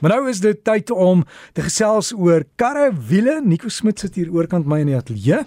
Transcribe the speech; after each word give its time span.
Maar 0.00 0.14
nou 0.14 0.28
is 0.30 0.38
dit 0.40 0.56
tyd 0.64 0.90
om 0.90 1.26
te 1.52 1.60
gesels 1.66 2.14
oor 2.16 2.46
karre, 2.56 2.88
wiele. 3.08 3.40
Nico 3.44 3.68
Smit 3.68 4.00
sit 4.00 4.14
hier 4.16 4.30
oorkant 4.32 4.64
my 4.68 4.78
in 4.80 4.88
die 4.88 4.96
ateljee 4.96 5.42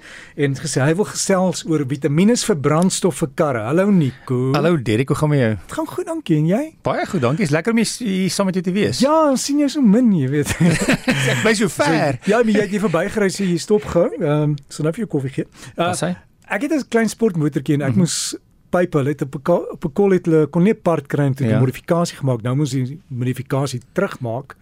en 0.46 0.58
gesê 0.60 0.84
hy 0.84 0.94
wil 1.00 1.08
gesels 1.10 1.64
oor 1.66 1.82
vitamiene 1.90 2.36
vir 2.38 2.60
brandstof 2.62 3.24
vir 3.24 3.32
karre. 3.40 3.64
Hallo 3.66 3.90
Nico. 3.90 4.52
Hallo 4.54 4.78
Derek, 4.78 5.10
hoe 5.10 5.18
gaan 5.18 5.34
met 5.34 5.42
jou? 5.42 5.50
Dit 5.64 5.76
gaan 5.80 5.90
goed, 5.90 6.06
dankie. 6.12 6.38
En 6.38 6.52
jy? 6.52 6.62
Baie 6.86 7.08
goed, 7.10 7.24
dankie. 7.26 7.48
Is 7.48 7.56
lekker 7.56 7.74
om 7.74 7.82
hier 7.82 8.30
saam 8.30 8.52
met 8.52 8.62
jou 8.62 8.66
te 8.70 8.76
wees. 8.76 9.02
Ja, 9.02 9.18
sien 9.42 9.64
jy 9.64 9.72
so 9.74 9.82
min, 9.82 10.14
jy 10.14 10.30
weet. 10.36 10.54
Ek 11.34 11.42
bly 11.42 11.56
so 11.58 11.74
ver. 11.74 12.20
So, 12.22 12.30
ja, 12.30 12.44
maar 12.44 12.54
jy 12.54 12.68
het 12.68 12.78
hier 12.78 12.86
verbygery 12.86 13.34
so 13.34 13.50
jy 13.50 13.58
stop 13.62 13.90
gou. 13.90 14.06
Ehm, 14.20 14.54
um, 14.54 14.56
so 14.70 14.86
nou 14.86 14.94
vir 14.94 15.08
jou 15.08 15.12
koffie 15.18 15.34
gee. 15.40 15.50
Uh, 15.74 15.88
Wat 15.88 16.02
sê? 16.04 16.14
Ek 16.54 16.68
het 16.68 16.78
'n 16.78 16.86
klein 16.94 17.10
sportmotortjie 17.10 17.80
en 17.80 17.90
ek 17.90 17.96
mm 17.96 18.06
-hmm. 18.06 18.06
moes 18.06 18.36
pype, 18.74 19.00
hulle 19.00 19.14
het 19.14 19.22
op 19.26 19.36
'n 19.36 19.52
op 19.78 19.86
'n 19.86 19.94
kol 19.94 20.12
het 20.18 20.26
hulle 20.26 20.48
kon 20.48 20.64
nie 20.64 20.74
part 20.74 21.08
kry 21.08 21.26
en 21.26 21.34
toe 21.34 21.46
ja. 21.46 21.52
die 21.54 21.60
modifikasie 21.60 22.18
gemaak. 22.18 22.42
Nou 22.42 22.56
moes 22.56 22.72
die 22.72 23.00
modifikasie 23.08 23.82
terugmaak. 23.94 24.56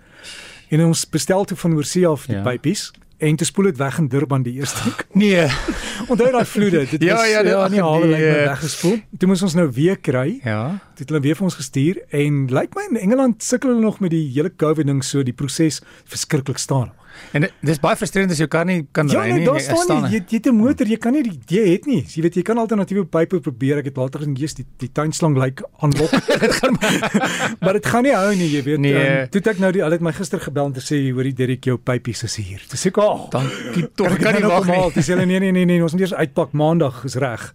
En 0.70 0.86
ons 0.86 1.10
bestel 1.10 1.46
toe 1.46 1.58
van 1.58 1.76
oorsee 1.76 2.08
af 2.08 2.26
die 2.26 2.36
ja. 2.36 2.44
pypies 2.44 2.92
en 3.22 3.36
te 3.36 3.46
spoel 3.46 3.70
dit 3.70 3.78
weg 3.78 3.98
in 3.98 4.08
Durban 4.08 4.42
die 4.44 4.54
eerste 4.54 4.84
week. 4.84 5.06
Nee. 5.22 5.46
Onthou 6.12 6.32
daai 6.32 6.46
vloede, 6.46 6.86
dit 6.90 7.04
ja, 7.04 7.16
was 7.16 7.30
ja, 7.30 7.42
ja, 7.46 7.68
nie 7.68 7.82
haal 7.82 8.02
die, 8.02 8.10
lyk 8.10 8.24
my 8.24 8.46
weggespoel. 8.50 8.96
Toe 9.18 9.28
moes 9.30 9.44
ons 9.46 9.54
nou 9.54 9.68
weer 9.72 10.00
kry. 10.00 10.40
Ja. 10.44 10.62
Dit 10.96 11.06
het 11.06 11.10
hulle 11.14 11.22
weer 11.22 11.38
vir 11.38 11.44
ons 11.50 11.58
gestuur 11.60 12.00
en 12.10 12.48
lyk 12.50 12.74
my 12.76 12.88
in 12.90 12.98
Engeland 13.04 13.44
sukkel 13.44 13.70
hulle 13.74 13.84
nog 13.84 14.00
met 14.00 14.16
die 14.16 14.24
hele 14.34 14.50
COVID 14.50 14.90
ding 14.90 15.04
so 15.06 15.22
die 15.24 15.36
proses 15.38 15.82
verskriklik 16.10 16.58
staan. 16.58 16.90
En 17.32 17.46
dis 17.64 17.80
baie 17.80 17.96
frustrerend 17.96 18.34
as 18.34 18.40
jou 18.42 18.48
kar 18.52 18.66
nie 18.68 18.82
kan 18.92 19.08
ja, 19.08 19.22
ry 19.22 19.32
nie. 19.32 19.44
Ja, 19.46 19.54
nee, 19.54 19.64
daar 19.68 19.84
staan 19.86 20.04
nie. 20.06 20.18
Jy 20.18 20.22
jy 20.28 20.38
het 20.38 20.48
'n 20.52 20.56
motor, 20.56 20.88
jy 20.88 20.98
kan 20.98 21.14
nie 21.14 21.24
die 21.24 21.38
jy 21.48 21.64
het 21.72 21.86
nie. 21.86 22.02
Jy 22.04 22.22
weet 22.22 22.36
jy 22.36 22.44
kan 22.44 22.58
alternatiewe 22.58 23.06
pype 23.06 23.40
probeer. 23.40 23.78
Ek 23.78 23.86
het 23.86 23.98
later 23.98 24.20
gesien 24.20 24.36
jy's 24.36 24.54
die 24.54 24.66
die 24.78 24.90
tuinslang 24.92 25.38
lyk 25.38 25.62
like 25.62 25.66
aanlok. 25.80 26.12
dit 26.46 26.54
gaan 26.60 26.78
maar 27.60 27.74
dit 27.74 27.86
gaan 27.86 28.04
nie 28.04 28.16
hou 28.16 28.36
nie, 28.36 28.50
jy 28.52 28.64
weet. 28.64 28.80
Nee. 28.80 28.94
Um, 28.94 29.30
toe 29.30 29.42
ek 29.42 29.60
nou 29.60 29.72
die 29.72 29.82
hulle 29.82 29.94
het 29.94 30.02
my 30.02 30.12
gister 30.12 30.40
gebel 30.40 30.66
om 30.66 30.74
te 30.74 30.82
sê 30.82 31.00
hoorie 31.12 31.34
Derek 31.34 31.64
jou 31.64 31.78
pypies 31.78 32.24
is 32.24 32.36
hier. 32.36 32.62
Dis 32.70 32.86
ek 32.86 32.98
al. 32.98 33.30
Dankie 33.32 33.88
tog. 33.96 34.12
Ek 34.12 34.20
kan 34.20 34.36
nie 34.36 34.48
wag 34.48 34.68
nie. 34.68 34.92
Dis 34.96 35.08
hulle 35.08 35.26
nee 35.26 35.40
nee 35.40 35.52
nee 35.52 35.66
nee, 35.66 35.82
ons 35.82 35.94
moet 35.94 36.02
eers 36.02 36.14
uitpak 36.14 36.52
maandag 36.52 37.06
is 37.06 37.16
reg. 37.16 37.54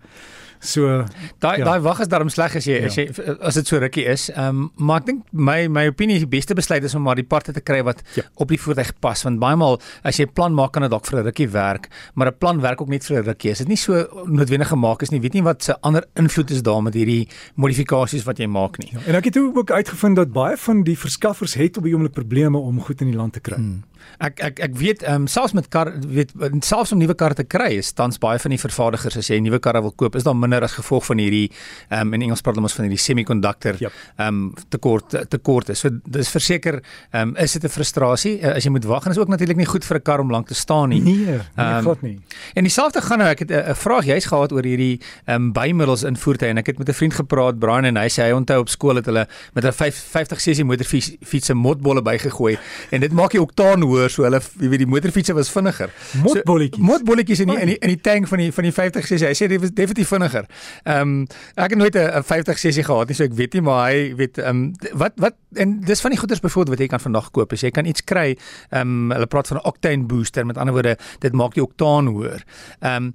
So 0.67 1.05
daai 1.43 1.59
ja. 1.61 1.65
daai 1.65 1.81
wag 1.85 2.01
is 2.05 2.11
daarom 2.13 2.31
sleg 2.33 2.57
as 2.59 2.67
jy 2.69 2.81
ja. 2.81 2.91
as 2.91 2.99
jy 2.99 3.07
as 3.41 3.59
dit 3.61 3.71
so 3.71 3.81
rukkie 3.83 4.07
is. 4.11 4.29
Ehm 4.35 4.67
um, 4.67 4.71
maar 4.77 5.03
ek 5.03 5.07
dink 5.11 5.25
my 5.33 5.59
my 5.69 5.87
opinie 5.93 6.19
die 6.23 6.31
beste 6.31 6.57
besluit 6.59 6.85
is 6.85 6.95
om 6.99 7.05
maar 7.07 7.19
die 7.19 7.27
parte 7.27 7.55
te 7.57 7.63
kry 7.63 7.83
wat 7.87 8.03
ja. 8.19 8.27
op 8.35 8.53
die 8.53 8.61
voertuig 8.61 8.93
pas 9.01 9.23
want 9.27 9.41
baie 9.43 9.57
maal 9.57 9.79
as 10.03 10.19
jy 10.21 10.27
'n 10.27 10.35
plan 10.35 10.55
maak 10.55 10.73
kan 10.73 10.83
dit 10.83 10.91
dalk 10.91 11.07
vir 11.07 11.21
'n 11.21 11.27
rukkie 11.31 11.49
werk, 11.49 11.89
maar 12.15 12.29
'n 12.29 12.39
plan 12.39 12.61
werk 12.61 12.81
ook 12.81 12.89
net 12.89 13.05
vir 13.05 13.23
'n 13.23 13.27
rukkie. 13.27 13.51
As 13.51 13.59
dit 13.59 13.69
nie 13.69 13.77
so 13.77 14.07
noodwendig 14.27 14.69
gemaak 14.69 15.03
is 15.03 15.11
nie, 15.11 15.21
weet 15.21 15.35
nie 15.35 15.43
wat 15.43 15.63
se 15.63 15.81
ander 15.81 16.05
invloed 16.15 16.51
is 16.51 16.63
daar 16.63 16.83
met 16.83 16.95
hierdie 16.95 17.29
modifikasies 17.55 18.25
wat 18.25 18.39
jy 18.39 18.47
maak 18.47 18.79
nie. 18.79 18.91
Ja. 18.93 19.01
En 19.07 19.15
ek 19.15 19.25
het 19.25 19.37
ook 19.37 19.71
uitgevind 19.71 20.17
dat 20.17 20.33
baie 20.33 20.57
van 20.57 20.83
die 20.83 20.99
verskaffers 20.99 21.55
het 21.55 21.77
op 21.77 21.85
die 21.85 21.95
oomblik 21.95 22.13
probleme 22.13 22.59
om 22.59 22.81
goed 22.81 23.01
in 23.01 23.11
die 23.11 23.17
land 23.17 23.33
te 23.33 23.41
kry. 23.41 23.57
Hmm. 23.57 23.85
Ek 24.23 24.41
ek 24.41 24.61
ek 24.65 24.77
weet 24.81 25.03
ehm 25.03 25.23
um, 25.23 25.27
selfs 25.27 25.53
met 25.53 25.69
kar 25.69 25.91
weet 26.01 26.33
selfs 26.65 26.93
om 26.93 27.01
nuwe 27.01 27.15
karre 27.19 27.37
te 27.37 27.45
kry 27.45 27.77
is 27.81 27.93
tans 27.93 28.21
baie 28.23 28.39
van 28.41 28.55
die 28.55 28.61
vervaardigers 28.61 29.19
as 29.21 29.29
jy 29.29 29.37
'n 29.41 29.49
nuwe 29.49 29.59
karre 29.61 29.83
wil 29.83 29.93
koop 29.93 30.17
is 30.17 30.25
daar 30.25 30.37
minder 30.37 30.56
as 30.63 30.73
gevolg 30.73 31.05
van 31.05 31.19
hierdie 31.19 31.51
ehm 31.89 32.01
um, 32.07 32.15
in 32.15 32.23
Engels 32.23 32.41
praat 32.41 32.57
ons 32.57 32.73
van 32.73 32.85
hierdie 32.85 33.03
semiconductor 33.03 33.75
ehm 33.75 33.83
yep. 33.83 33.93
um, 34.19 34.55
tekort 34.69 35.17
tekort 35.29 35.69
is. 35.69 35.81
So 35.81 35.91
dis 36.05 36.29
verseker 36.29 36.81
ehm 37.11 37.29
um, 37.29 37.37
is 37.37 37.53
dit 37.53 37.65
'n 37.65 37.69
frustrasie 37.69 38.41
uh, 38.41 38.55
as 38.57 38.65
jy 38.65 38.71
moet 38.71 38.85
wag 38.85 39.05
en 39.05 39.11
is 39.11 39.19
ook 39.19 39.29
natuurlik 39.29 39.57
nie 39.57 39.67
goed 39.67 39.85
vir 39.85 39.97
'n 39.97 40.03
kar 40.03 40.21
om 40.21 40.31
lank 40.31 40.47
te 40.47 40.55
staan 40.55 40.89
nie. 40.89 41.01
Nee, 41.01 41.17
nee 41.17 41.41
um, 41.57 41.83
glad 41.83 42.03
nie. 42.03 42.19
En 42.55 42.63
dieselfde 42.63 43.01
gaan 43.01 43.19
nou 43.19 43.31
ek 43.31 43.39
het 43.39 43.51
'n 43.51 43.75
vraag 43.75 44.05
jy's 44.05 44.27
gehad 44.27 44.53
oor 44.53 44.63
hierdie 44.65 45.01
ehm 45.27 45.35
um, 45.43 45.53
bymiddels 45.53 46.03
in 46.03 46.17
voertuie 46.17 46.51
en 46.51 46.59
ek 46.59 46.67
het 46.67 46.79
met 46.79 46.89
'n 46.89 46.93
vriend 46.93 47.15
gepraat 47.15 47.59
Brian 47.59 47.85
en 47.85 47.97
hy 47.97 48.09
sê 48.09 48.23
hy 48.23 48.33
onthou 48.33 48.61
op 48.61 48.69
skool 48.69 48.97
het 48.97 49.07
hulle 49.07 49.27
met 49.55 49.65
'n 49.65 49.73
50 49.73 50.39
cc 50.39 50.65
motorfiets 50.65 51.47
se 51.47 51.55
motbolle 51.55 52.03
bygegooi 52.03 52.59
en 52.91 53.01
dit 53.01 53.13
maak 53.13 53.31
die 53.31 53.41
oktaan 53.41 53.83
hoër 53.83 54.11
so 54.11 54.23
hulle 54.23 54.41
jy 54.61 54.69
weet 54.69 54.79
die 54.79 54.91
motorfietsse 54.91 55.35
was 55.35 55.51
vinniger. 55.51 55.91
Motbolletjies. 56.23 56.81
So, 56.81 56.87
motbolletjies 56.91 57.41
in 57.41 57.49
die, 57.49 57.59
in 57.61 57.67
die 57.67 57.79
in 57.79 57.89
die 57.89 58.01
tank 58.01 58.29
van 58.29 58.39
die 58.39 58.53
van 58.53 58.65
die 58.65 58.73
50 58.73 59.07
cc. 59.07 59.21
Hy 59.31 59.35
sê 59.37 59.49
dit 59.51 59.61
was 59.61 59.73
definitief 59.73 60.09
vinniger. 60.09 60.36
Ehm 60.85 61.01
um, 61.01 61.27
ek 61.55 61.71
het 61.71 61.79
nooit 61.79 61.97
'n 61.97 62.23
50 62.23 62.59
cc 62.59 62.85
gehad 62.85 63.09
nie, 63.09 63.15
so 63.15 63.25
ek 63.25 63.33
weet 63.33 63.53
nie 63.55 63.63
maar 63.63 63.91
hy 63.91 64.15
weet 64.17 64.39
ehm 64.39 64.49
um, 64.49 64.75
wat 64.93 65.13
wat 65.17 65.35
en 65.55 65.81
dis 65.81 66.01
van 66.01 66.11
die 66.11 66.19
goeders 66.19 66.41
byvoorbeeld 66.41 66.77
wat 66.77 66.85
jy 66.85 66.87
kan 66.87 67.01
vandag 67.01 67.31
koop. 67.31 67.53
As 67.53 67.61
jy 67.61 67.71
kan 67.71 67.85
iets 67.85 68.05
kry, 68.05 68.37
ehm 68.71 68.81
um, 68.81 69.11
hulle 69.11 69.27
praat 69.27 69.47
van 69.49 69.57
'n 69.57 69.67
octane 69.67 70.05
booster 70.05 70.47
met 70.47 70.57
ander 70.57 70.75
woorde, 70.75 70.99
dit 71.19 71.33
maak 71.33 71.55
die 71.55 71.63
oktaan 71.63 72.07
hoër. 72.07 72.45
Ehm 72.81 72.95
um, 72.97 73.13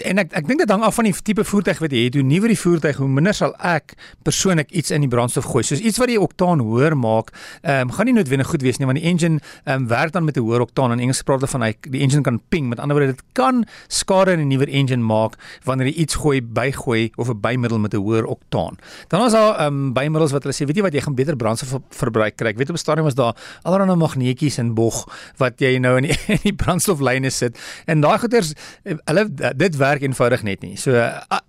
en 0.00 0.18
ek 0.22 0.32
ek 0.32 0.46
dink 0.48 0.62
dit 0.62 0.70
hang 0.72 0.82
af 0.86 0.96
van 0.96 1.04
die 1.04 1.12
tipe 1.12 1.44
voertuig 1.44 1.80
wat 1.82 1.92
jy 1.92 2.06
het. 2.06 2.16
Hoe 2.16 2.24
nuwer 2.24 2.48
die 2.48 2.58
voertuig, 2.58 2.96
hoe 2.96 3.08
minder 3.08 3.34
sal 3.36 3.52
ek 3.60 3.92
persoonlik 4.24 4.70
iets 4.72 4.90
in 4.94 5.04
die 5.04 5.10
brandstof 5.12 5.44
gooi. 5.52 5.62
Soos 5.66 5.82
iets 5.84 6.00
wat 6.00 6.08
die 6.08 6.20
oktaan 6.20 6.62
hoër 6.64 6.96
maak, 6.96 7.32
ehm 7.62 7.88
um, 7.88 7.92
gaan 7.92 8.08
nie 8.08 8.16
noodwendig 8.16 8.48
goed 8.48 8.64
wees 8.64 8.80
nie 8.80 8.88
want 8.88 8.98
die 9.00 9.08
engine 9.08 9.40
ehm 9.64 9.82
um, 9.82 9.88
werk 9.88 10.12
dan 10.12 10.24
met 10.24 10.36
'n 10.36 10.40
hoër 10.40 10.64
oktaan 10.64 10.92
en 10.92 11.00
Engels 11.00 11.22
praat 11.22 11.40
hulle 11.40 11.52
van 11.52 11.62
hy 11.62 11.74
die 11.90 12.00
engine 12.00 12.22
kan 12.22 12.40
ping. 12.48 12.68
Met 12.68 12.80
ander 12.80 12.96
woorde, 12.96 13.12
dit 13.12 13.24
kan 13.32 13.64
skade 13.88 14.32
in 14.32 14.40
'n 14.40 14.48
nuwer 14.48 14.68
engine 14.68 15.02
maak 15.02 15.36
wanneer 15.64 15.86
jy 15.86 15.94
iets 15.94 16.14
gooi, 16.14 16.42
bygooi 16.42 17.12
of 17.16 17.28
'n 17.28 17.40
bymiddel 17.40 17.78
met 17.78 17.94
'n 17.94 18.00
hoër 18.00 18.24
oktaan. 18.24 18.78
Dan 19.08 19.26
is 19.26 19.32
daar 19.32 19.58
ehm 19.58 19.66
um, 19.66 19.92
bymiddels 19.92 20.32
wat 20.32 20.42
hulle 20.42 20.54
sê, 20.54 20.66
weet 20.66 20.76
jy 20.76 20.82
wat, 20.82 20.92
jy 20.92 21.00
gaan 21.00 21.14
beter 21.14 21.36
brandstof 21.36 21.80
verbruik 21.90 22.36
kry. 22.36 22.48
Ek 22.48 22.56
weet 22.56 22.70
op 22.70 22.76
stadium 22.76 23.04
was 23.04 23.14
daar 23.14 23.36
allerlei 23.62 23.96
magneetjies 23.96 24.58
in 24.58 24.74
bog 24.74 25.08
wat 25.36 25.60
jy 25.60 25.78
nou 25.78 25.96
in 25.96 26.02
die, 26.02 26.18
in 26.36 26.42
die 26.42 26.54
brandstoflyne 26.54 27.30
sit. 27.30 27.58
En 27.86 28.00
daai 28.00 28.18
goeters 28.18 28.54
hulle 29.04 29.28
dit 29.56 29.76
werk 29.82 30.06
eenvoudig 30.06 30.44
net 30.46 30.62
nie. 30.62 30.76
So 30.80 30.94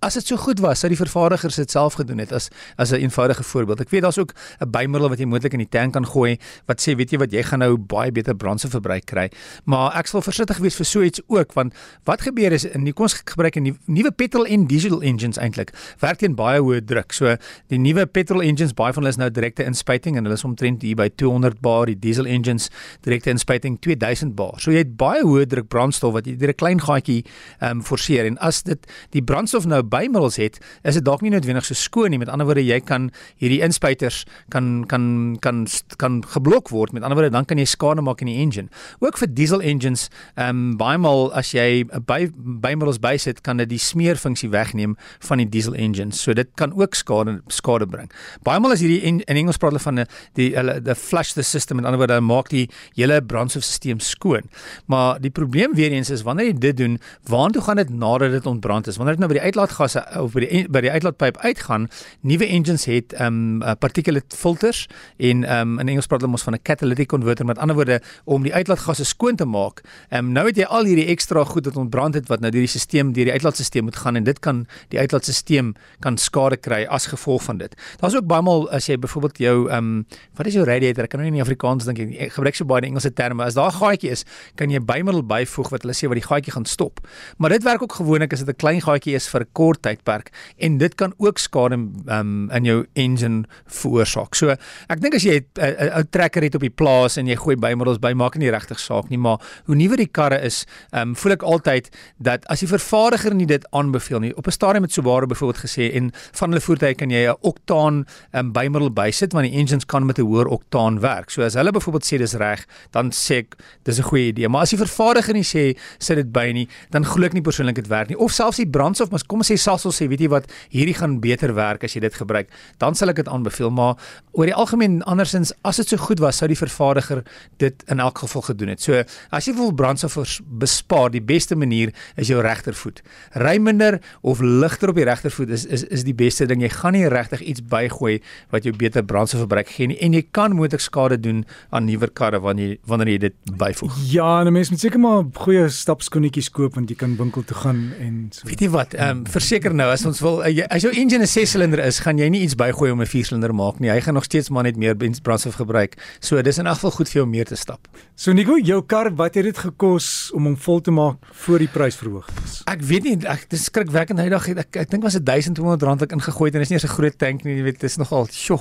as 0.02 0.18
dit 0.18 0.26
so 0.26 0.40
goed 0.40 0.60
was, 0.64 0.82
sou 0.82 0.90
die 0.90 0.98
vervaardigers 0.98 1.60
dit 1.60 1.70
self 1.70 1.98
gedoen 2.00 2.18
het 2.22 2.32
as 2.34 2.50
as 2.76 2.92
'n 2.92 3.06
eenvoudige 3.06 3.42
voorbeeld. 3.42 3.80
Ek 3.80 3.90
weet 3.90 4.02
daar's 4.02 4.18
ook 4.18 4.34
'n 4.60 4.70
bymiddel 4.70 5.08
wat 5.08 5.18
jy 5.18 5.26
moontlik 5.26 5.52
in 5.52 5.62
die 5.62 5.70
tank 5.70 5.92
kan 5.92 6.06
gooi 6.06 6.38
wat 6.66 6.80
sê 6.82 6.96
weet 6.96 7.10
jy 7.10 7.18
wat 7.18 7.32
jy 7.32 7.42
gaan 7.42 7.60
nou 7.60 7.76
baie 7.76 8.12
beter 8.12 8.34
brandstofverbruik 8.34 9.04
kry. 9.06 9.30
Maar 9.64 9.94
ek 9.96 10.06
sal 10.06 10.22
versigtig 10.22 10.58
wees 10.58 10.76
vir 10.76 10.86
so 10.86 11.02
iets 11.02 11.20
ook 11.28 11.52
want 11.54 11.74
wat 12.04 12.20
gebeur 12.20 12.52
is 12.52 12.64
in 12.64 12.84
die 12.84 12.92
kom 12.92 13.04
ons 13.04 13.14
gebruik 13.20 13.56
'n 13.56 13.76
nuwe 13.86 14.10
petrol 14.10 14.46
en 14.46 14.66
diesel 14.66 15.02
engines 15.02 15.38
eintlik 15.38 15.72
werk 16.00 16.18
teen 16.18 16.34
baie 16.34 16.60
hoë 16.60 16.84
druk. 16.84 17.12
So 17.12 17.36
die 17.68 17.78
nuwe 17.78 18.06
petrol 18.06 18.42
engines 18.42 18.72
baie 18.72 18.92
van 18.92 19.02
hulle 19.02 19.12
is 19.12 19.16
nou 19.20 19.30
direkte 19.30 19.64
inspuiting 19.64 20.16
en 20.16 20.24
hulle 20.24 20.34
is 20.34 20.44
omtrent 20.44 20.82
hier 20.82 20.96
by 20.96 21.08
200 21.08 21.60
bar, 21.60 21.86
die 21.86 21.98
diesel 21.98 22.26
engines 22.26 22.70
direkte 23.02 23.30
inspuiting 23.30 23.78
2000 23.80 24.34
bar. 24.34 24.54
So 24.58 24.70
jy 24.70 24.78
het 24.78 24.96
baie 24.96 25.22
hoë 25.22 25.46
druk 25.46 25.68
brandstof 25.68 26.12
wat 26.12 26.26
jy 26.26 26.36
deur 26.36 26.50
'n 26.50 26.60
klein 26.62 26.80
gaatjie 26.80 27.24
ehm 27.60 27.78
um, 27.78 27.82
forceer 27.82 28.23
en 28.24 28.38
as 28.44 28.62
dit 28.66 28.86
die 29.14 29.22
brandstof 29.22 29.66
nou 29.70 29.82
bymiddels 29.82 30.38
het, 30.40 30.58
is 30.82 30.98
dit 30.98 31.04
dalk 31.04 31.22
nie 31.24 31.32
noodwendig 31.34 31.66
so 31.66 31.76
skoon 31.78 32.10
nie. 32.14 32.20
Met 32.20 32.30
ander 32.32 32.46
woorde, 32.48 32.64
jy 32.64 32.80
kan 32.84 33.10
hierdie 33.42 33.60
inspuiters 33.64 34.24
kan 34.52 34.84
kan 34.90 35.36
kan 35.44 35.64
kan 36.00 36.20
geblok 36.34 36.70
word. 36.74 36.92
Met 36.92 37.02
ander 37.02 37.18
woorde, 37.18 37.32
dan 37.34 37.44
kan 37.48 37.60
jy 37.60 37.66
skade 37.68 38.02
maak 38.04 38.22
in 38.24 38.30
die 38.30 38.38
engine. 38.42 38.68
Ook 39.04 39.18
vir 39.20 39.30
diesel 39.30 39.62
engines, 39.62 40.08
ehm 40.34 40.48
um, 40.54 40.76
baie 40.80 40.98
maal 40.98 41.30
as 41.36 41.52
jy 41.54 41.84
by 42.06 42.28
bymiddels 42.34 43.00
bysit, 43.02 43.42
kan 43.44 43.60
dit 43.60 43.68
die 43.68 43.80
smeerfunksie 43.80 44.50
wegneem 44.50 44.96
van 45.28 45.42
die 45.42 45.48
diesel 45.48 45.74
engines. 45.74 46.22
So 46.22 46.34
dit 46.34 46.50
kan 46.60 46.74
ook 46.74 46.94
skade 46.94 47.40
skade 47.48 47.86
bring. 47.86 48.10
Baie 48.46 48.60
maal 48.60 48.76
as 48.76 48.82
hierdie 48.84 49.02
in, 49.02 49.20
in 49.28 49.36
Engels 49.44 49.60
praat 49.60 49.74
hulle 49.74 49.84
van 49.84 50.04
die 50.38 50.50
hulle 50.56 50.80
the 50.84 50.94
flush 50.94 51.34
the 51.34 51.42
system. 51.42 51.80
Met 51.80 51.86
ander 51.90 52.00
woorde, 52.02 52.20
maak 52.20 52.50
die 52.52 52.68
hele 52.94 53.20
brandstofstelsel 53.22 54.00
skoon. 54.04 54.50
Maar 54.86 55.20
die 55.20 55.30
probleem 55.30 55.74
weer 55.74 55.92
eens 55.92 56.10
is 56.10 56.22
wanneer 56.22 56.52
jy 56.52 56.58
dit 56.58 56.76
doen, 56.76 56.98
waartoe 57.30 57.62
gaan 57.62 57.80
dit 57.80 57.90
nadat 58.18 58.42
dit 58.42 58.46
ontbrand 58.46 58.86
is. 58.86 58.96
Wanneer 58.96 59.16
dit 59.16 59.22
nou 59.24 59.32
by 59.32 59.38
die 59.38 59.46
uitlaatgasse 59.48 60.02
of 60.20 60.32
by 60.36 60.44
die 60.44 60.62
by 60.68 60.82
die 60.84 60.90
uitlaatpyp 60.90 61.38
uitgaan, 61.44 61.88
nuwe 62.20 62.46
engines 62.46 62.86
het 62.90 63.14
ehm 63.16 63.62
um, 63.62 63.78
particulate 63.78 64.36
filters 64.36 64.86
en 65.16 65.44
ehm 65.44 65.74
um, 65.74 65.78
in 65.82 65.88
Engels 65.94 66.06
praat 66.06 66.20
hulle 66.22 66.32
mos 66.32 66.42
van 66.46 66.54
'n 66.54 66.62
catalytic 66.62 67.08
converter 67.08 67.44
met 67.44 67.58
ander 67.58 67.76
woorde 67.76 68.00
om 68.24 68.42
die 68.42 68.54
uitlaatgasse 68.54 69.04
skoon 69.04 69.36
te 69.36 69.44
maak. 69.44 69.82
Ehm 70.08 70.26
um, 70.26 70.32
nou 70.32 70.46
het 70.46 70.56
jy 70.56 70.64
al 70.64 70.84
hierdie 70.84 71.06
ekstra 71.06 71.44
goed 71.44 71.64
wat 71.64 71.76
ontbrand 71.76 72.14
het 72.14 72.28
wat 72.28 72.40
nou 72.40 72.50
deur 72.50 72.60
die 72.60 72.68
stelsel 72.68 73.12
deur 73.12 73.24
die 73.24 73.32
uitlaatstelsel 73.32 73.82
moet 73.82 73.96
gaan 73.96 74.16
en 74.16 74.24
dit 74.24 74.38
kan 74.38 74.66
die 74.88 74.98
uitlaatstelsel 74.98 75.72
kan 76.00 76.16
skade 76.16 76.56
kry 76.56 76.84
as 76.84 77.06
gevolg 77.06 77.42
van 77.42 77.58
dit. 77.58 77.74
Daar's 78.00 78.14
ook 78.14 78.26
baie 78.26 78.42
maal 78.42 78.70
as 78.70 78.86
jy 78.86 78.98
byvoorbeeld 78.98 79.38
jou 79.38 79.68
ehm 79.70 79.78
um, 79.78 80.06
wat 80.36 80.46
is 80.46 80.54
jou 80.54 80.64
radiator? 80.64 81.04
Ek 81.04 81.10
kan 81.10 81.20
nou 81.20 81.30
nie 81.30 81.38
in 81.38 81.44
Afrikaans 81.44 81.84
dink 81.84 81.98
ek 81.98 82.32
gebruik 82.32 82.54
so 82.54 82.64
baie 82.64 82.80
die 82.80 82.90
Engelse 82.90 83.12
terme. 83.12 83.44
As 83.44 83.54
daar 83.54 83.70
'n 83.70 83.78
gaatjie 83.80 84.10
is, 84.10 84.24
kan 84.54 84.70
jy 84.70 84.80
bymiddel 84.80 85.22
byvoeg 85.22 85.70
wat 85.70 85.82
hulle 85.82 85.94
sê 85.94 86.08
wat 86.08 86.18
die 86.20 86.28
gaatjie 86.28 86.52
gaan 86.52 86.64
stop. 86.64 87.00
Maar 87.38 87.50
dit 87.50 87.62
werk 87.62 87.82
ook 87.82 87.92
gewoonlik 88.04 88.32
as 88.32 88.44
dit 88.44 88.48
'n 88.48 88.60
klein 88.60 88.80
gaatjie 88.80 89.14
is 89.16 89.28
vir 89.28 89.40
'n 89.40 89.52
kort 89.52 89.82
tydperk 89.82 90.30
en 90.58 90.78
dit 90.78 90.94
kan 90.94 91.12
ook 91.18 91.38
skade 91.38 91.74
um, 91.74 92.50
in 92.50 92.64
jou 92.64 92.86
engine 92.94 93.44
veroorsaak. 93.66 94.34
So 94.34 94.54
ek 94.88 95.00
dink 95.00 95.14
as 95.14 95.24
jy 95.24 95.40
'n 95.56 95.90
ou 95.96 96.04
trekker 96.04 96.42
het 96.42 96.54
op 96.54 96.60
die 96.60 96.70
plaas 96.70 97.16
en 97.16 97.26
jy 97.26 97.36
gooi 97.36 97.56
bymiddels 97.56 97.98
by, 97.98 98.12
maak 98.12 98.36
nie 98.36 98.50
regtig 98.50 98.78
saak 98.78 99.08
nie, 99.10 99.18
maar 99.18 99.40
hoe 99.66 99.76
nuwer 99.76 99.96
die 99.96 100.10
karre 100.10 100.40
is, 100.42 100.66
um, 100.92 101.14
voel 101.14 101.32
ek 101.32 101.42
altyd 101.42 101.90
dat 102.18 102.46
as 102.46 102.60
die 102.60 102.68
vervaardiger 102.68 103.34
nie 103.34 103.46
dit 103.46 103.64
aanbeveel 103.72 104.20
nie, 104.20 104.36
op 104.36 104.46
'n 104.46 104.50
stadium 104.50 104.82
het 104.82 104.92
Subaru 104.92 105.26
byvoorbeeld 105.26 105.64
gesê 105.64 105.94
en 105.94 106.12
van 106.32 106.50
hulle 106.50 106.60
voertuie 106.60 106.94
kan 106.94 107.10
jy 107.10 107.28
'n 107.28 107.36
oktaan 107.40 108.06
um, 108.32 108.52
bymiddel 108.52 108.90
bysit 108.90 109.32
want 109.32 109.46
die 109.46 109.58
engines 109.58 109.86
kan 109.86 110.06
met 110.06 110.18
'n 110.18 110.22
hoër 110.22 110.46
oktaan 110.46 111.00
werk. 111.00 111.30
So 111.30 111.42
as 111.42 111.54
hulle 111.54 111.72
byvoorbeeld 111.72 112.04
sê 112.04 112.18
dis 112.18 112.34
reg, 112.34 112.66
dan 112.90 113.10
sê 113.10 113.44
ek 113.44 113.56
dis 113.84 113.98
'n 113.98 114.02
goeie 114.02 114.26
idee. 114.32 114.48
Maar 114.48 114.62
as 114.62 114.70
die 114.70 114.78
vervaardiger 114.78 115.34
nie 115.34 115.44
sê 115.44 115.76
sit 115.98 116.16
dit 116.16 116.32
by 116.32 116.52
nie, 116.52 116.68
dan 116.90 117.04
glo 117.04 117.24
ek 117.24 117.32
nie 117.32 117.42
persoonlik 117.42 117.74
dit 117.74 117.88
werk 117.94 118.12
nie 118.12 118.18
of 118.18 118.34
selfs 118.34 118.60
die 118.60 118.68
brandstof, 118.68 119.12
maar 119.12 119.24
kom 119.30 119.44
ons 119.44 119.52
sê 119.52 119.58
Sasol 119.60 119.94
sê 119.94 120.08
weet 120.10 120.26
jy 120.26 120.30
wat, 120.32 120.50
hierdie 120.74 120.96
gaan 120.98 121.18
beter 121.22 121.54
werk 121.56 121.86
as 121.86 121.94
jy 121.96 122.02
dit 122.04 122.18
gebruik, 122.18 122.50
dan 122.82 122.98
sal 122.98 123.12
ek 123.14 123.22
dit 123.22 123.30
aanbeveel, 123.30 123.72
maar 123.74 123.96
oor 124.34 124.50
die 124.50 124.56
algemeen 124.56 125.00
andersins 125.10 125.54
as 125.64 125.80
dit 125.80 125.94
so 125.94 126.00
goed 126.02 126.22
was, 126.22 126.40
sou 126.40 126.48
die 126.50 126.58
vervaardiger 126.58 127.22
dit 127.62 127.84
in 127.92 128.02
elk 128.02 128.24
geval 128.24 128.46
gedoen 128.50 128.74
het. 128.74 128.82
So 128.82 129.02
as 129.34 129.48
jy 129.48 129.54
wil 129.58 129.72
brandstof 129.76 130.18
bespaar, 130.60 131.12
die 131.14 131.22
beste 131.24 131.56
manier 131.58 131.92
is 132.20 132.30
jou 132.32 132.40
regtervoet. 132.44 133.02
Ry 133.40 133.56
minder 133.62 134.00
of 134.22 134.42
ligter 134.42 134.92
op 134.92 134.98
die 134.98 135.06
regtervoet 135.06 135.52
is 135.54 135.66
is 135.66 135.86
is 135.94 136.04
die 136.06 136.16
beste 136.16 136.46
ding. 136.50 136.62
Jy 136.64 136.72
gaan 136.74 136.96
nie 136.96 137.06
regtig 137.10 137.42
iets 137.44 137.64
bygooi 137.70 138.18
wat 138.54 138.66
jou 138.66 138.74
beter 138.76 139.04
brandstofverbruik 139.04 139.70
gee 139.76 139.90
nie 139.92 139.98
en 140.04 140.16
jy 140.16 140.24
kan 140.34 140.54
moontlik 140.56 140.82
skade 140.82 141.20
doen 141.20 141.44
aan 141.70 141.86
nuwer 141.88 142.10
karre 142.10 142.40
wanneer 142.40 142.74
jy 142.74 142.78
wanneer 142.90 143.12
jy 143.14 143.18
dit 143.28 143.36
byvoeg. 143.60 143.98
Ja, 144.10 144.42
'n 144.44 144.52
mens 144.52 144.70
moet 144.70 144.80
seker 144.80 145.00
maar 145.00 145.24
goeie 145.34 145.68
stapskoenetjies 145.68 146.50
koop 146.50 146.74
want 146.74 146.88
jy 146.90 146.96
kan 146.96 147.16
winkel 147.16 147.44
toe 147.44 147.56
gaan 147.56 147.83
en 148.00 148.28
so. 148.32 148.46
Weet 148.48 148.60
jy 148.60 148.68
wat? 148.72 148.94
Ehm 148.94 149.18
um, 149.18 149.26
verseker 149.26 149.74
nou 149.74 149.90
as 149.92 150.04
ons 150.06 150.20
wil 150.24 150.40
uh, 150.46 150.66
as 150.68 150.82
jou 150.82 150.92
engine 150.92 151.24
'n 151.24 151.30
6-silinder 151.30 151.82
is, 151.84 152.00
gaan 152.04 152.18
jy 152.18 152.28
nie 152.28 152.42
iets 152.46 152.54
bygooi 152.54 152.90
om 152.90 153.00
'n 153.00 153.06
4-silinder 153.06 153.54
maak 153.54 153.80
nie. 153.80 153.90
Hy 153.90 154.00
gaan 154.00 154.14
nog 154.14 154.24
steeds 154.24 154.50
maar 154.50 154.62
net 154.62 154.76
meer 154.76 154.96
brandstof 154.96 155.54
gebruik. 155.54 155.96
So 156.20 156.42
dis 156.42 156.58
in 156.58 156.66
elk 156.66 156.74
geval 156.74 156.90
goed 156.90 157.08
vir 157.08 157.14
jou 157.14 157.24
om 157.24 157.30
meer 157.30 157.44
te 157.44 157.56
stap. 157.56 157.88
So 158.14 158.32
Nico, 158.32 158.58
jou 158.58 158.82
kar, 158.82 159.10
wat 159.14 159.34
het 159.34 159.44
dit 159.44 159.58
gekos 159.58 160.30
om 160.34 160.44
hom 160.44 160.56
vol 160.56 160.80
te 160.80 160.90
maak 160.90 161.16
voor 161.44 161.58
die 161.58 161.68
prysverhoging 161.68 162.44
is? 162.44 162.62
Ek 162.70 162.82
weet 162.82 163.02
nie, 163.02 163.16
ek 163.26 163.48
dis 163.50 163.64
skrikwekkend 163.64 164.18
hy 164.18 164.28
dag 164.28 164.48
ek 164.48 164.58
ek, 164.58 164.76
ek 164.76 164.90
dink 164.90 165.02
was 165.02 165.16
dit 165.18 165.24
1200 165.24 165.82
rand 165.82 166.02
ek 166.02 166.12
ingegooi 166.12 166.48
het 166.48 166.54
en 166.54 166.62
is 166.62 166.70
nie 166.70 166.78
eens 166.78 166.84
'n 166.84 166.94
groot 166.94 167.18
tank 167.18 167.44
nie, 167.44 167.56
jy 167.56 167.62
weet, 167.62 167.80
dis 167.80 167.96
nogal 167.96 168.26
sjoe. 168.30 168.60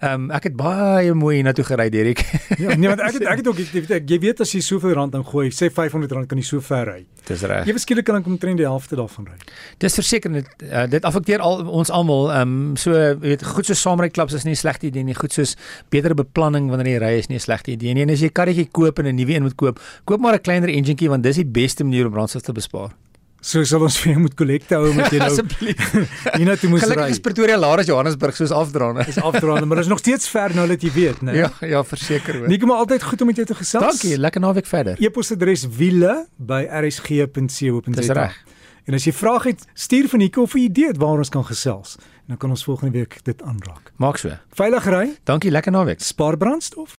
Ehm 0.00 0.26
um, 0.26 0.30
ek 0.30 0.44
het 0.50 0.56
baie 0.56 1.14
mooi 1.14 1.36
hiernatoe 1.36 1.64
gery, 1.64 1.88
Derek. 1.90 2.20
ja, 2.62 2.74
nee, 2.74 2.88
want 2.88 3.00
ek 3.00 3.20
het 3.20 3.26
ek 3.26 3.36
het 3.42 3.48
ook 3.48 3.58
ek, 3.58 3.90
ek, 3.90 4.08
jy 4.08 4.18
weet 4.18 4.40
as 4.40 4.52
jy 4.52 4.60
soveel 4.60 4.94
rand 4.94 5.14
ingooi, 5.14 5.50
sê 5.50 5.70
500 5.70 6.12
rand 6.12 6.28
kan 6.28 6.38
jy 6.38 6.44
so 6.44 6.60
ver 6.60 6.86
ry. 6.86 7.06
Dis 7.26 7.42
reg. 7.42 7.66
Jy 7.66 7.74
beskiklik 7.74 8.06
kan 8.06 8.20
ek 8.20 8.26
omtrent 8.30 8.55
die 8.56 8.66
helfte 8.66 8.96
daarvan 8.96 9.26
ry. 9.30 9.36
Dis 9.78 9.94
verseker 9.94 10.32
dit 10.32 10.48
uh, 10.70 10.86
dit 10.90 11.04
affekteer 11.04 11.40
al 11.40 11.64
ons 11.68 11.90
almal. 11.90 12.30
Ehm 12.32 12.54
um, 12.56 12.76
so 12.76 12.92
weet 13.20 13.44
goed 13.44 13.66
so 13.66 13.74
saamry 13.74 14.10
klubs 14.10 14.34
is 14.34 14.44
nie 14.44 14.54
slegte 14.54 14.86
idee 14.86 15.04
nie. 15.04 15.14
Goed 15.14 15.32
soos 15.32 15.56
beter 15.90 16.14
beplanning 16.14 16.70
wanneer 16.70 16.92
jy 16.96 16.98
ry 17.04 17.12
is 17.18 17.28
nie 17.28 17.38
'n 17.38 17.46
slegte 17.48 17.70
idee 17.70 17.94
nie. 17.94 18.02
En 18.02 18.10
as 18.10 18.20
jy 18.20 18.26
'n 18.26 18.32
karretjie 18.32 18.68
koop 18.70 18.98
en 18.98 19.06
'n 19.06 19.14
nuwe 19.14 19.34
een 19.34 19.42
moet 19.42 19.54
koop, 19.54 19.80
koop 20.04 20.20
maar 20.20 20.34
'n 20.34 20.40
kleiner 20.40 20.68
enjintjie 20.68 21.08
want 21.08 21.22
dis 21.22 21.36
die 21.36 21.44
beste 21.44 21.84
manier 21.84 22.06
om 22.06 22.12
brandstof 22.12 22.42
te 22.42 22.52
bespaar. 22.52 22.90
So 23.46 23.62
sal 23.68 23.84
ons 23.86 23.94
vir 24.02 24.08
jou 24.12 24.20
moet 24.24 24.34
kollekte 24.38 24.74
hou 24.74 24.88
met 24.96 25.12
jy 25.14 25.18
nou. 25.22 25.28
Asseblief. 25.34 25.82
Hierna 26.38 26.54
toe 26.58 26.70
moet 26.72 26.82
ry. 26.82 26.86
Gelukkig 26.88 27.12
is 27.14 27.20
Pretoria 27.22 27.56
laer 27.62 27.78
as 27.84 27.88
Johannesburg 27.90 28.34
soos 28.38 28.52
afdraande. 28.54 29.00
Is 29.12 29.20
afdraande, 29.22 29.66
maar 29.70 29.78
is 29.84 29.90
nog 29.92 30.00
steeds 30.02 30.26
ver 30.32 30.50
nou 30.58 30.66
dat 30.72 30.80
jy 30.82 30.90
weet, 30.96 31.18
né? 31.26 31.32
Ja, 31.38 31.48
ja, 31.62 31.80
verseker 31.86 32.32
hoor. 32.40 32.48
Nikom 32.50 32.70
altyd 32.74 33.02
goed 33.06 33.20
om 33.22 33.26
met 33.30 33.38
jou 33.38 33.46
te 33.46 33.56
gesels. 33.58 33.86
Dankie, 33.86 34.16
lekker 34.18 34.40
naweek 34.42 34.66
verder. 34.70 34.94
E-posadres 34.98 35.62
wiele@rsg.co.za. 35.78 37.94
Dis 38.00 38.10
reg. 38.18 38.34
En 38.86 38.94
as 38.94 39.02
jy 39.06 39.12
vrae 39.18 39.40
het, 39.48 39.60
stuur 39.74 40.06
vir 40.12 40.18
Nico 40.22 40.40
of 40.46 40.54
'n 40.54 40.58
idee 40.70 40.88
het 40.92 40.98
waar 41.02 41.18
ons 41.18 41.30
kan 41.30 41.44
gesels. 41.44 41.96
Dan 42.26 42.36
kan 42.36 42.50
ons 42.50 42.64
volgende 42.64 42.98
week 42.98 43.18
dit 43.22 43.42
aanraak. 43.42 43.92
Maak 43.96 44.16
so. 44.18 44.30
Veilig 44.54 44.84
ry. 44.84 45.16
Dankie, 45.24 45.50
lekker 45.50 45.72
naweek. 45.72 46.00
Spaar 46.02 46.36
brandstof. 46.36 46.94